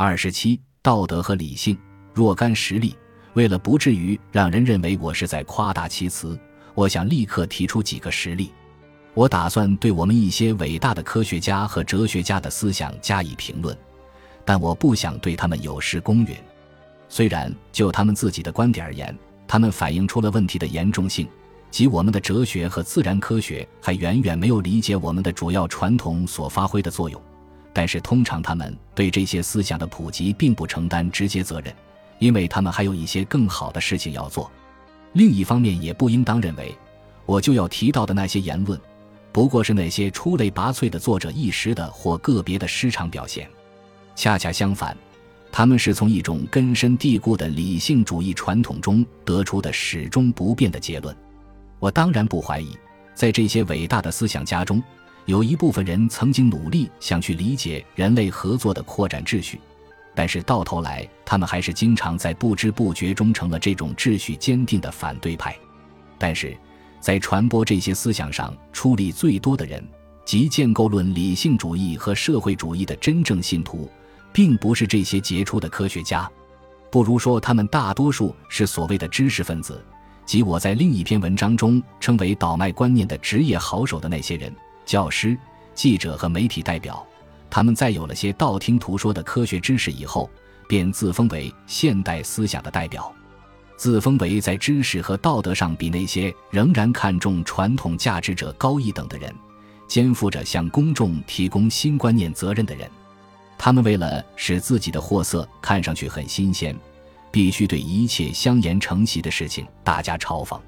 [0.00, 1.76] 二十七，道德和理性
[2.14, 2.94] 若干实例。
[3.32, 6.38] 为了不至于让人认为我是在夸大其词，
[6.72, 8.52] 我想立刻提出几个实例。
[9.12, 13.76] 我打算对我们一些伟大的科学家和哲学家的思想加以评论，
[14.44, 16.36] 但我不想对他们有失公允。
[17.08, 19.12] 虽然就他们自己的观点而言，
[19.48, 21.26] 他们反映出了问题的严重性，
[21.72, 27.20] 即我们的哲学和自然科学还远远没有理解我们的主要传统所发挥的作用。
[27.72, 31.74] 但是，通常他们对这些思想的普及并不承担直接责任。
[32.18, 34.50] 因为他们还有一些更好的事情要做，
[35.12, 36.76] 另一方面也不应当认为，
[37.26, 38.76] 我就要提到的那些言论，
[39.30, 43.48] 不过是那些出类拔萃的作者一时的或个别的失常表现。
[44.16, 44.96] 恰恰相反，
[45.52, 51.16] 他们是从一种根深蒂固的理性主义传统中得出的始终不变的结论。
[51.78, 52.76] 我当然不怀疑，
[53.14, 54.82] 在这些伟大的思想家中，
[55.28, 59.60] 有一部分人曾经努力想去理解人类合作的扩展秩序。
[60.14, 65.54] 但是到头来，他们还是经常在不知不觉中成了这种秩序坚定的反对派。
[66.16, 66.56] 但是，
[66.98, 69.86] 在传播这些思想上出力最多的人，
[70.24, 73.86] 即建构论理性主义和社会主义的真正信徒，
[74.32, 76.26] 并不是这些杰出的科学家，
[76.90, 79.78] 不如说他们大多数是所谓的知识分子，
[80.24, 84.50] 即我在另一篇文章中称为倒卖观念的职业好手的那些人：
[84.88, 85.36] 教师、
[85.74, 87.06] 记者和媒体代表。
[87.50, 90.30] 他们在有了些道听途说的科学知识以后，
[90.66, 93.14] 便自封为现代思想的代表，
[93.76, 99.30] 自封为在知识和道德上比那些仍然看重传统价值者高一等的人，
[99.86, 102.90] 肩负着向公众提供新观念责任的人。
[103.58, 106.74] 他们为了使自己的货色看上去很新鲜，
[107.30, 110.58] 必须对一切相言成习的事情大加嘲讽。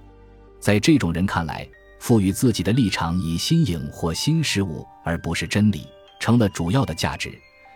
[0.58, 1.66] 在这种人看来，
[2.00, 5.86] 赋予自己的立场以新颖或新事物，而不是真理。
[6.18, 7.32] 成了主要的价值，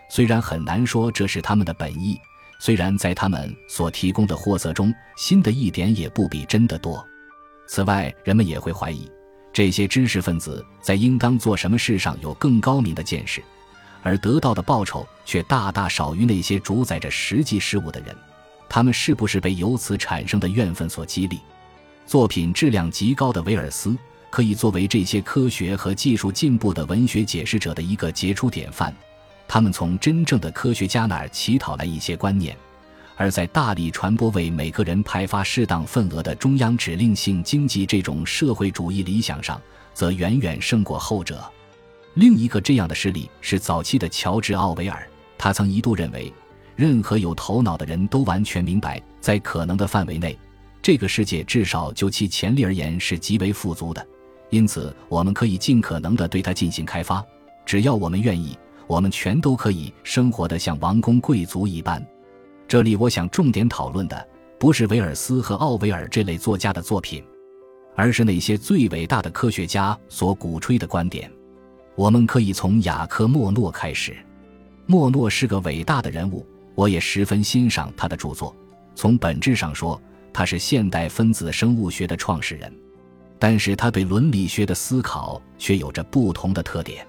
[0.09, 2.19] 虽然很难说这是他们的本意，
[2.59, 7.03] 虽然在他们所提供的货色中，新的一点也不比真的多。
[7.67, 9.09] 此外，人们也会怀疑，
[9.53, 13.43] 这些知识分子在应当做什么事上有更高明的见识，
[14.03, 18.15] 而得到的报酬却大大少于那些主宰着实际事物的人，
[18.69, 21.39] 他们是不是被由此产生的怨愤所激励？
[22.05, 23.97] 作品质量极高的威尔斯。
[24.35, 28.93] 可以作为这些科学和技术进步的文学解释者的一个杰出典范。
[29.47, 32.53] 他们从真正的科学家那儿乞讨来一些观念，
[33.15, 39.57] 而在大力传播为每个人派发适当份额的中央指令性经济这种社会主义理想上，
[39.93, 41.41] 则远远胜过后者。
[42.15, 45.07] 另一个这样的事例是早期的乔治·奥威尔，
[45.37, 46.29] 他曾一度认为，
[46.75, 50.37] 任何有头脑的人都完全明白，在可能的范围内，
[50.81, 54.05] 这个世界至少就其潜力而言是极为富足的。
[54.55, 57.21] 因此，我们可以尽可能的对它进行开发，
[57.65, 58.57] 只要我们愿意，
[58.87, 62.01] 我们全都可以生活的像王公贵族一般。
[62.65, 64.25] 这里，我想重点讨论的
[64.57, 67.21] 不是威尔斯和奥维尔这类作家的作品，
[67.97, 71.29] 而是那些最伟大的科学家所鼓吹的观点。
[71.97, 74.15] 我们可以从雅克·莫诺开始。
[74.85, 78.55] 莫诺是个伟大的人物，我也十分欣赏他的著作。
[78.95, 80.01] 从本质上说，
[80.31, 82.73] 他是现代分子生物学的创始人。
[83.47, 87.05] 但是他对伦理学的思考却有着不同的特点。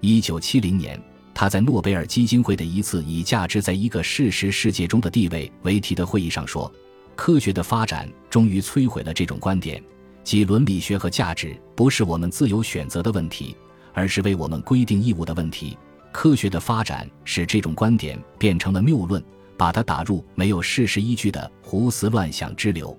[0.00, 0.98] 一九七零年，
[1.34, 6.72] 他在诺贝尔基金会的一次以“价值在一个事实世界中的地位”为题的会议上说
[7.14, 9.84] ：“科学的发展终于摧毁了这种观点，
[10.24, 13.54] 即伦理学和价值不是我们自由选择的问题，
[13.92, 15.76] 而是为我们规定义务的问题。
[16.10, 19.22] 科学的发展使这种观点变成了谬论，
[19.58, 22.98] 把它打入没有事实依据的胡思乱想之流。”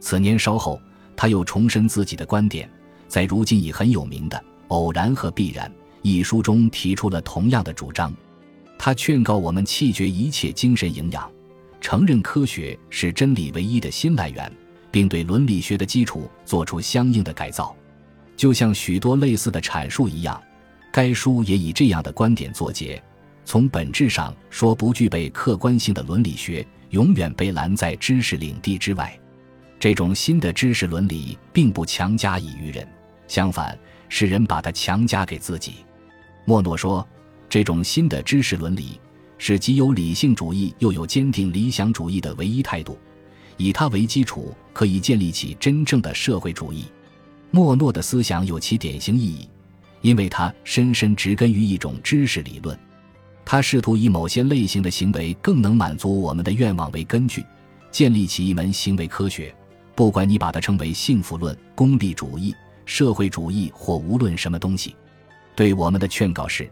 [0.00, 0.78] 此年稍后。
[1.16, 2.70] 他又重申自己的观点，
[3.08, 4.36] 在如今已很有名的
[4.68, 5.68] 《偶然和必然》
[6.02, 8.14] 一书中提出了同样的主张。
[8.78, 11.30] 他劝告我们弃绝一切精神营养，
[11.80, 14.50] 承认科学是真理唯一的新来源，
[14.90, 17.76] 并对伦理学的基础做出相应的改造。
[18.36, 20.42] 就像许多类似的阐述一样，
[20.90, 23.02] 该书也以这样的观点作结。
[23.44, 29.19] 从本质上说，不具备客观性的伦理学永远被拦在知识领地之外。
[29.80, 32.86] 这种新的知识伦理并不强加于人，
[33.26, 33.76] 相反，
[34.10, 35.76] 是人把它强加给自己。
[36.44, 37.06] 莫诺说，
[37.48, 39.00] 这种新的知识伦理
[39.38, 42.98] 是既有理性主义又有坚定理想主义的唯一态度，
[43.56, 46.84] 以它为基础，可以建立起真正的社会主义。
[47.50, 49.48] 莫诺的思想有其典型意义，
[50.02, 52.78] 因为他深深植根于一种知识理论，
[53.46, 57.42] 他试图以某些类型的行为更能满足我们的愿望为根据，
[57.90, 59.54] 建立起一门行为科学。
[60.00, 62.56] 不管你把它称为幸福论、功利主义、
[62.86, 64.96] 社会主义或无论什么东西，
[65.54, 66.66] 对我们的劝告是：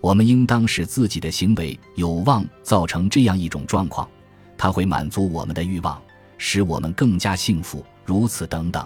[0.00, 4.08] 我们应当使自己的行为有望造成这样一种状况，
[4.56, 6.00] 它会满足我们的欲望，
[6.38, 7.84] 使我们更加幸福。
[8.06, 8.82] 如此等等。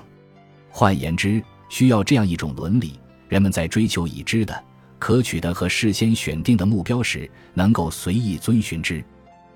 [0.71, 2.99] 换言之，需要这样一种伦理：
[3.29, 4.61] 人们在追求已知的、
[4.99, 9.05] 可取的和事先选定的目标时，能够随意遵循之。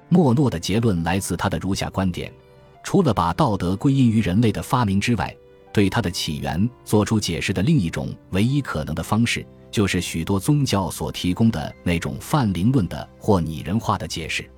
[0.09, 2.33] 莫诺的结论来自他的如下观点：
[2.83, 5.35] 除了把道德归因于人类的发明之外，
[5.73, 9.47] 对它的起源做出解释的另一种唯一可能的方式。
[9.71, 14.49] 就是许多宗教所提供的那种泛灵论的或拟人化的解释。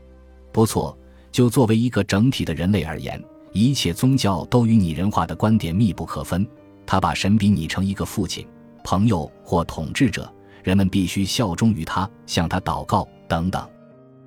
[0.53, 0.97] 不错，
[1.33, 3.21] 就作为一个整体的人类而言，
[3.53, 6.47] 一切宗教都与拟人化的观点密不可分。
[6.87, 8.47] 他把神比拟成一个父亲、
[8.85, 10.33] 朋友或统治者，
[10.63, 13.69] 人们必须效忠于他，向他祷告等等。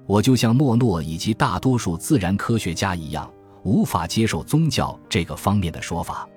[0.06, 3.32] 我就像莫诺以及大多数自然科学家一样，
[3.64, 6.28] 无法接受宗教这个方面的说法。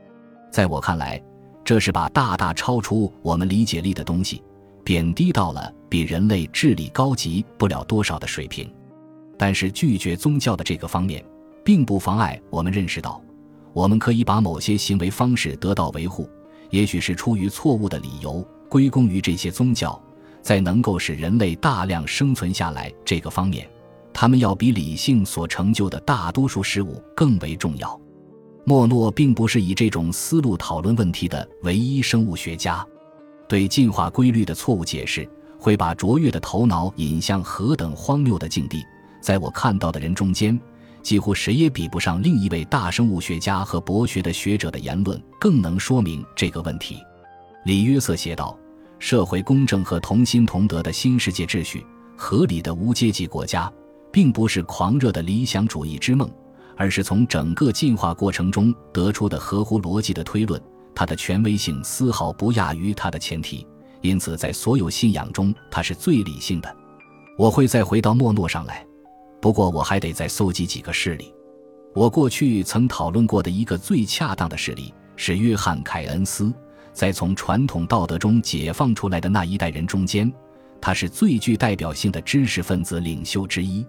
[0.51, 1.23] 在我看来。
[1.67, 4.41] 这是把大大超出我们理解力的东西
[4.85, 8.73] 贬低到了比人类智力高级不了多少的水平，
[9.37, 11.25] 但是拒绝宗教的这个方面，
[11.65, 13.21] 并不妨碍我们认识到，
[13.73, 16.31] 我们可以把某些行为方式得到维护，
[16.71, 20.01] 也许是出于错误的理由，归功于这些宗教，
[20.43, 23.69] 在能够使人类大量生存下来这个方面，
[24.19, 28.01] 他们要比理性所成就的大多数事物更为重要。
[28.65, 32.83] 莫诺并不是以这种思路讨论问题的唯一生物学家，
[33.47, 35.29] 对进化规律的错误解释
[35.59, 38.83] 会把卓越的头脑引向何等荒谬的境地。
[39.21, 40.59] 在我看到的人中间，
[41.03, 46.97] 几乎谁也比不上另一位大生物学家和博学的学者的言论更能说明这个问题。
[47.67, 48.59] 李约瑟写道
[48.99, 51.85] ：“社会公正和同心同德的新世界秩序，
[52.17, 53.71] 合理的无阶级国家，
[54.17, 56.27] 并不是狂热的理想主义之梦。”
[56.79, 60.61] 而是从整个进化过程中得出的合乎逻辑的推论，
[60.95, 63.67] 它的权威性丝毫不亚于它的前提，
[64.03, 66.77] 因此在所有信仰中，它是最理性的。
[67.39, 68.87] 我会再回到莫诺上来，
[69.41, 71.33] 不过我还得再搜集几个事例。
[71.95, 76.53] 我过去曾讨论过的一个最恰当的事例是约翰·凯恩斯，
[76.93, 80.31] 在从传统道德中解放出来的那一代人中间，
[80.79, 83.83] 他是最具代表性的知识分子领袖之一。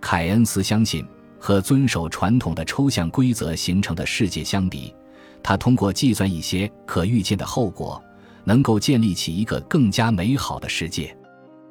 [0.00, 1.06] 凯恩斯相信。
[1.42, 4.94] 和遵守传统的抽象规则形成的世界相比，
[5.42, 7.98] 他通过计算一些可预见的后果，
[8.44, 11.16] 能够建立起一个更加美好的世界。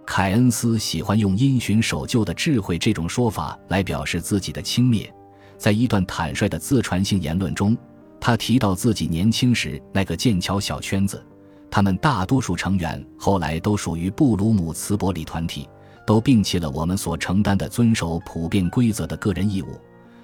[0.08, 5.08] 凯恩斯喜欢用“因循守旧的智慧”这种说法来表示自己的轻蔑。
[5.56, 7.78] 在一段坦率的自传性言论中，
[8.20, 11.24] 他提到自己年轻时那个剑桥小圈子，
[11.70, 15.70] 他们大多数成员后来都属于布鲁姆茨伯里团体。
[16.10, 19.80] 都摒弃了我们所承担的遵守普遍规则的个人义务，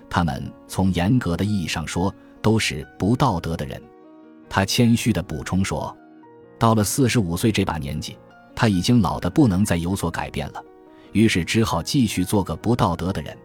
[0.09, 2.11] 他们从严格的意义上说
[2.41, 3.79] 都是不道德的人。
[4.49, 5.95] 他谦虚地补充说
[6.57, 8.17] ：“到了四十五岁这把年纪，
[8.55, 10.63] 他已经老得不能再有所改变了，
[11.11, 13.37] 于是只好继续做个不道德的人。”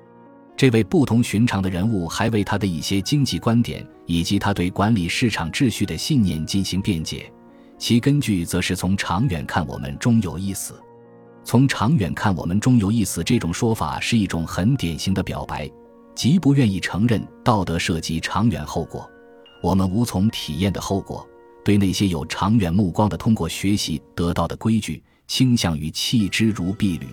[0.56, 7.30] 这位不同寻常的人物还为他的一些经济观点以及他对管理市场秩序的信念进行辩解，
[7.76, 10.72] 其根据则是从长远看我们终有一死。
[11.42, 13.24] 从长远看，我们终有一死。
[13.24, 15.68] 这种说法是一种很典型的表白，
[16.14, 19.08] 极不愿意承认道德涉及长远后果。
[19.62, 21.26] 我们无从体验的后果，
[21.64, 27.06] 对那些有长远目光的通过学习得到的规矩，倾向于弃之如敝履。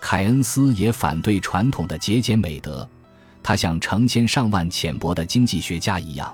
[0.00, 2.88] 凯恩斯也反对传统的节俭美德，
[3.42, 6.32] 他像成千上万浅薄的经济学家一样，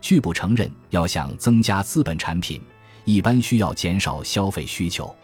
[0.00, 2.60] 拒不承认要想增加资本产品，
[3.04, 5.14] 一般需要减少消费需求。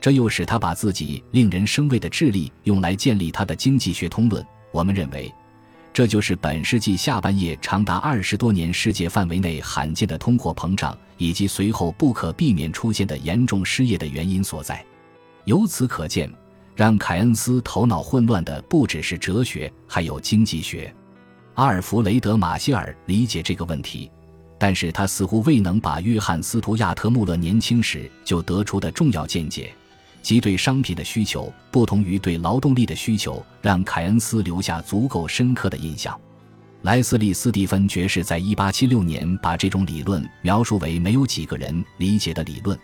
[0.00, 4.44] 这又使他把自己令人生畏的智力用来建立他的经济学通论。
[4.72, 5.32] 我们认为，
[5.92, 14.82] 这就是本世纪下半叶长达二十多年世界范围内罕见的通货膨胀，以及随后不可避免出现的严重失业的原因所在。
[15.44, 16.32] 由此可见，
[16.74, 20.92] 让凯恩斯头脑混乱的不只是哲学，还有经济学。
[21.54, 24.10] 阿尔弗雷德·马歇尔理解这个问题。
[24.62, 29.72] 但是他似乎未能把约翰·斯图亚特·穆勒年轻时就得出的重要见解。
[30.22, 36.18] 即对商品的需求不同于对劳动力的需求，让凯恩斯留下足够深刻的印象。
[36.82, 42.78] 莱斯利·斯蒂芬爵士在1876年把这种理论描述为没有几个人理解的理论，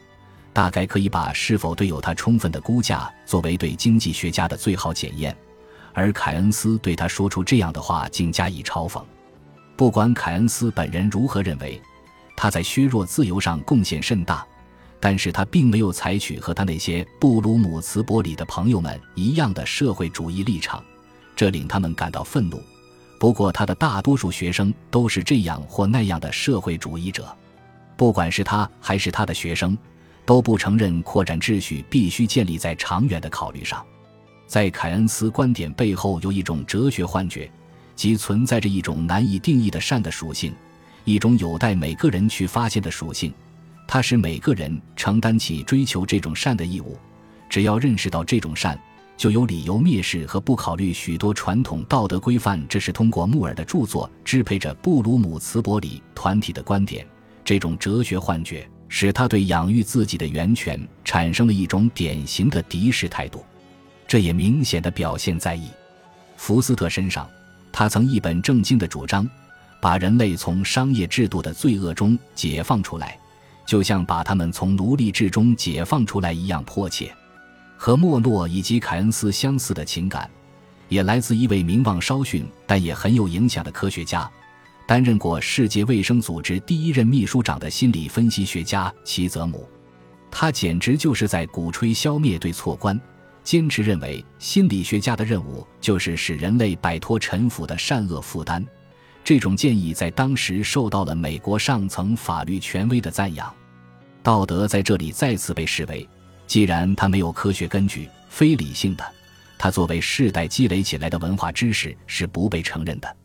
[0.53, 5.35] 大概可以把是否对有他充分的估价作为对经济学家的最好检验。
[5.95, 9.03] 而凯恩斯对他说出这样的话，竟加以嘲讽。
[9.77, 11.81] 不管凯恩斯本人如何认为，
[12.37, 14.47] 他在削弱自由上贡献甚大。
[15.07, 20.83] 但是他并没有采取和他那些布鲁姆茨伯里的朋友们一样的社会主义立场，
[21.37, 22.61] 这令他们感到愤怒。
[23.21, 27.25] 不过，他的大多数学生都是这样或那样的社会主义者。
[27.97, 29.79] 不管是他还是他的学生，
[30.25, 33.87] 都不承认扩展秩序必须建立在长远的考虑上。
[34.49, 37.49] 在凯恩斯观点背后有一种哲学幻觉，
[37.95, 40.53] 即存在着一种难以定义的善的属性，
[41.05, 43.33] 一种有待每个人去发现的属性。
[43.87, 46.99] 它使每个人承担起追求这种善的义务。
[47.49, 48.79] 只要认识到这种善，
[49.17, 52.61] 就有理由蔑视和不考虑许多传统道德规范。
[52.69, 57.07] 这是通过穆尔的著作支配着布鲁姆茨伯里团体的观点。
[57.45, 63.45] 这种哲学幻觉使他对养育自己的源泉产生了一种典型的敌视态度。
[64.09, 65.69] 这也明显的表现在伊
[66.37, 67.29] 福斯特身上。
[67.73, 69.29] 他曾一本正经的主张，
[69.81, 73.19] 把人类从商业制度的罪恶中解放出来，
[73.67, 77.15] 就像把他们从奴隶制中解放出来一样迫切。
[77.77, 80.31] 和莫诺以及凯恩斯相似的情感，
[80.89, 84.31] 也来自一位名望稍逊但也很有影响的科学家，
[84.87, 89.69] 担任过世界卫生组织第一任秘书长的心理分析学家齐泽姆。
[90.31, 92.99] 他简直就是在鼓吹消灭对错观，
[93.43, 98.65] 坚持认为心理学家的任务就是使人类摆脱臣服的善恶负担。
[99.27, 103.53] 这种建议在当时受到了美国上层法律权威的赞扬。
[104.23, 106.09] 道德在这里再次被视为。
[106.47, 109.05] 既然它没有科学根据，非理性的，
[109.59, 113.17] 它作为世代积累起来的文化知识是不被承认的。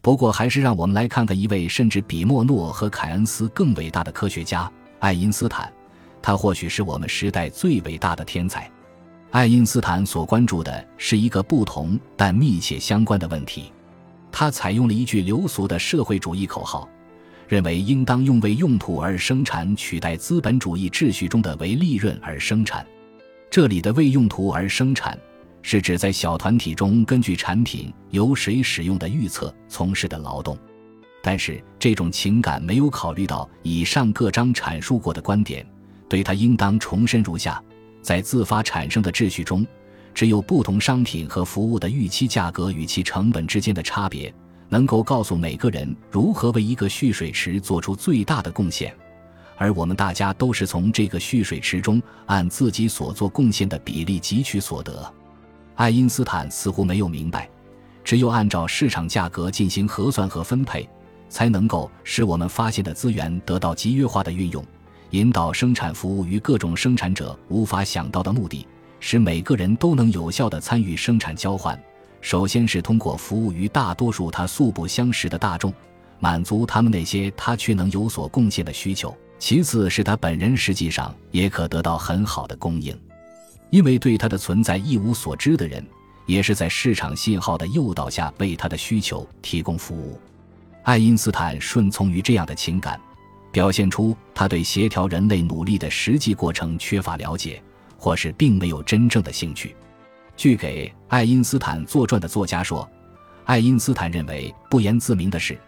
[0.00, 4.68] 不过，还是让我们来看看一位甚至比莫诺和凯恩斯更伟大的科学家——
[4.98, 5.72] 爱因斯坦。
[6.20, 8.68] 他或许是我们时代最伟大的天才。
[9.30, 13.72] 爱因斯坦所关注的是一个不同但密切相关的问题。
[14.36, 16.88] 他采用了一句流俗的社会主义口号。
[17.46, 22.84] 认为应当用为用途而生产取代资本主义秩序中的为利润而生产。
[23.48, 25.16] 这里的为用途而生产，
[25.62, 30.58] 是指在小团体中根据产品由谁使用的预测从事的劳动。
[31.22, 35.64] 但是这种情感没有考虑到以上各章阐述过的观点，
[36.08, 37.62] 对它应当重申如下：
[38.02, 39.64] 在自发产生的秩序中，
[40.14, 44.32] 只有不同商品和服务的预期价格与其成本之间的差别。
[44.70, 48.92] 能够告诉每个人如何为一个蓄水池做出最大的贡献，
[49.56, 55.12] 而我们大家都是从这个蓄水池中按自己所做贡献的比例汲取所得。
[55.76, 57.48] 爱因斯坦似乎没有明白，
[58.02, 60.88] 只有按照市场价格进行核算和分配，
[61.28, 64.64] 才能够使我们发现的资源得到集约化的运用，
[65.10, 68.66] 引导生产服务于各种生产者无法想到的目的，
[69.06, 71.78] 使每个人都能有效地参与生产交换。
[72.22, 75.70] 首先是通过服务于大多数他素不相识的大众，
[76.20, 82.98] 满足他们那些他却能有所贡献的需求；其次是他本人实际上也可得到很好的供应，
[83.68, 85.86] 因为对他的存在一无所知的人，
[86.24, 90.18] 也是在市场信号的诱导下为他的需求提供服务。
[90.82, 92.98] 爱因斯坦顺从于这样的情感，
[93.52, 97.62] 表现出他对协调人类努力的实际过程缺乏了解，
[98.04, 99.74] 或是并没有真正的兴趣。
[100.36, 102.86] 据给爱因斯坦作传的作家说，
[103.46, 105.58] 爱因斯坦认为不言自明的是，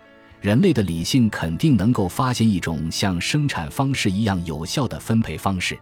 [0.42, 5.78] 人类的理性肯定能够发现一种像生产方式一样有效的分配方式。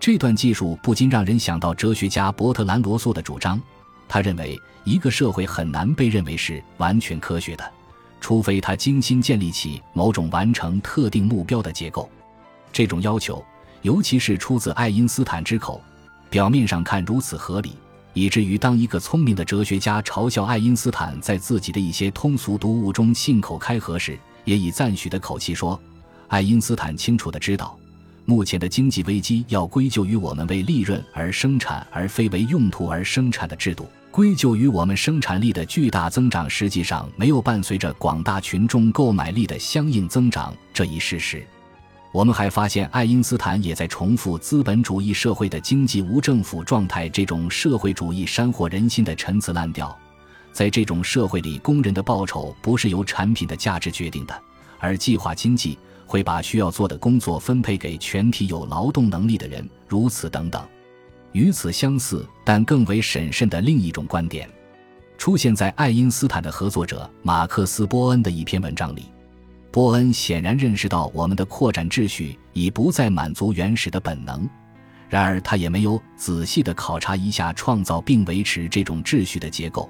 [0.00, 3.60] 这段技术不禁让人想到哲学家伯特兰罗素的主张。
[4.08, 7.70] 他认为一个社会很难被认为是完全科学的，
[8.18, 12.08] 除非他精心建立起某种完成特定目标的结构。
[12.72, 13.44] 这种要求，
[13.82, 15.82] 尤其是出自爱因斯坦之口，
[16.30, 17.72] 表面上看如此合理。
[18.14, 25.80] 以至于当一个聪明的哲学家嘲笑爱因斯坦在自己的一些通俗读物中信口开河时，也以赞许的口气说
[26.28, 27.74] ：“爱因斯坦清楚的知道，
[28.26, 41.42] 目前的经济危机要归咎于我们为利润而生产而非为用途而生产的制度，归咎于我们生产力的巨大增长实际上没有伴随着广大群众购买力的相应增长这一事实。”
[42.12, 49.98] 我们还发现，爱因斯坦也在重复资本主义社会的经济无政府状态这种社会主义煽惑人心的陈词滥调。
[50.52, 54.42] 在这种社会里，工人的报酬不是由产品的价值决定的，
[54.78, 60.62] 而计划经济会把需要做的工作分配给全体有劳动能力的人，如此等等。
[61.32, 64.46] 与此相似但更为审慎的另一种观点，
[65.16, 69.06] 出现在爱因斯坦的合作者马克思·波恩的一篇文章里。
[69.72, 74.46] 波恩显然认识到，我们的扩展秩序已不再满足原始的本能。
[75.08, 79.88] 然而，他也没有仔细地考察一下创造并维持这种秩序的结构，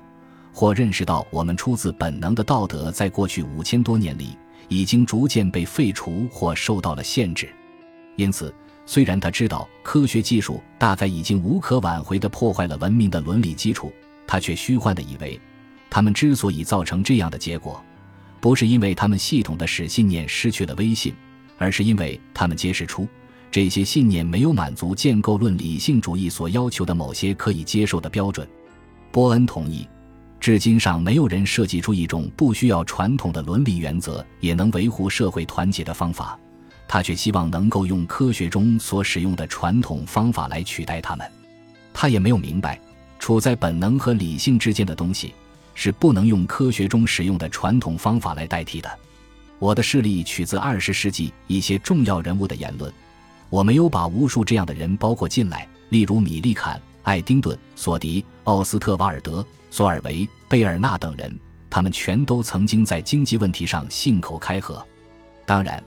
[0.53, 7.49] 或认识到我们出自本能的道德在过去五千多年里已经逐渐被废除或受到了限制。
[8.15, 8.55] 因此，
[8.87, 13.93] 虽然他知道科学技术大概已经无可挽回地破坏了文明的伦理基础，
[14.29, 15.41] 他却虚幻地以为，
[15.91, 17.83] 他们之所以造成这样的结果。
[18.43, 21.15] 不是因为他们系统的使信念失去了威信，
[21.59, 23.07] 而是因为他们揭示出，
[23.53, 28.45] 这些信念没有满足建构论理性主义所要求的某些可以接受的标准。
[29.13, 29.87] 波恩同意，
[30.41, 36.37] 至今上没有人设计出一种不需要传统的伦理原则也能维护社会团结的方法。
[36.89, 41.25] 他却希望能够用科学中所使用的传统方法来取代它们。
[41.95, 42.81] 他也没有明白，
[43.21, 45.33] 处在本能和理性之间的东西
[45.75, 48.91] 是不能用科学中使用的传统方法来代替的。
[49.59, 52.93] 我的事例取自二十世纪一些重要人物的言论，
[53.49, 61.39] 我没有把无数这样的人包括进来，例如米利坎、爱丁顿、索迪、奥斯特瓦尔德、索尔维、贝尔纳等人，
[61.71, 64.85] 他们全都曾经在经济问题上信口开河。
[65.47, 65.83] 当然。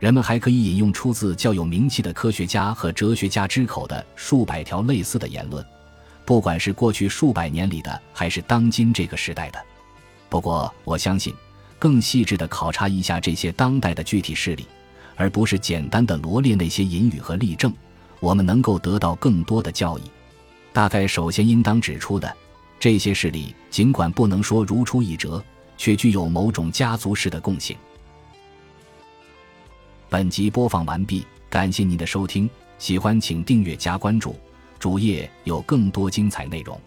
[0.00, 5.62] 人们还可以引用出自较有名气的科学家和哲学家之口的数百条类似的言论，
[6.24, 9.60] 不管是过去数百年里的，还是当今这个时代的。
[10.28, 11.34] 不过，我相信，
[11.78, 14.66] 更细致的考察一下这些当代的具体事例，
[15.16, 17.74] 而不是简单的罗列那些引语和例证，
[18.20, 20.02] 我们能够得到更多的教益。
[20.72, 22.32] 大概首先应当指出的，
[22.78, 25.42] 这些事例尽管不能说如出一辙，
[25.76, 27.76] 却具有某种家族式的共性。
[30.08, 32.48] 本集播放完毕，感谢您的收听，
[32.78, 34.38] 喜欢请订阅加关注，
[34.80, 36.80] 主页有更多精彩内容。